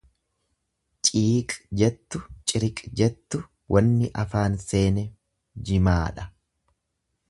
Ciiq 1.05 1.49
jettu, 1.81 2.17
ciriq 2.47 2.77
jettu 3.01 3.37
wanni 3.73 4.07
afaan 4.21 4.53
seene 4.69 5.03
jimaadha. 5.65 6.31